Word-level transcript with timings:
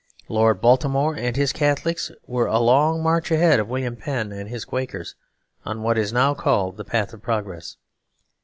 Lord 0.27 0.61
Baltimore 0.61 1.15
and 1.15 1.35
his 1.35 1.53
Catholics 1.53 2.09
were 2.25 2.47
a 2.47 2.57
long 2.57 3.03
march 3.03 3.29
ahead 3.29 3.59
of 3.59 3.67
William 3.67 3.95
Penn 3.95 4.31
and 4.31 4.49
his 4.49 4.65
Quakers 4.65 5.13
on 5.63 5.83
what 5.83 5.95
is 5.95 6.11
now 6.11 6.33
called 6.33 6.77
the 6.77 6.83
path 6.83 7.13
of 7.13 7.21
progress. 7.21 7.77